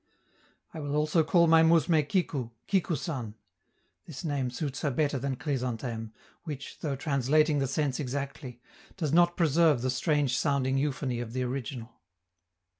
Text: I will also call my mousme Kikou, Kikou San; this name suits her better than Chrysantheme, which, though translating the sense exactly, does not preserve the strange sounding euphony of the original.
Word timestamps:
I 0.73 0.79
will 0.79 0.95
also 0.95 1.23
call 1.23 1.45
my 1.45 1.61
mousme 1.61 2.01
Kikou, 2.07 2.49
Kikou 2.67 2.97
San; 2.97 3.35
this 4.07 4.23
name 4.23 4.49
suits 4.49 4.81
her 4.81 4.89
better 4.89 5.19
than 5.19 5.35
Chrysantheme, 5.35 6.11
which, 6.43 6.79
though 6.79 6.95
translating 6.95 7.59
the 7.59 7.67
sense 7.67 7.99
exactly, 7.99 8.59
does 8.97 9.13
not 9.13 9.37
preserve 9.37 9.83
the 9.83 9.91
strange 9.91 10.35
sounding 10.39 10.79
euphony 10.79 11.19
of 11.19 11.33
the 11.33 11.43
original. 11.43 12.01